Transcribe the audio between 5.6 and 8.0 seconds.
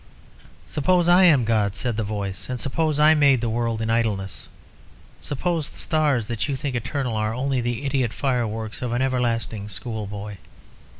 the stars, that you think eternal, are only the